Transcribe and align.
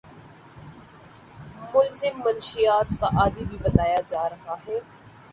ملزم 1.73 2.15
مشیات 2.19 2.87
کا 2.99 3.07
عادی 3.19 3.43
بھی 3.45 3.57
بتایا 3.57 3.99
جا 4.09 4.27
رہا 4.29 4.55
ہے 4.67 4.79